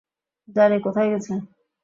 জানি 0.55 0.77
কোথায় 0.85 1.09
গেছে। 1.13 1.33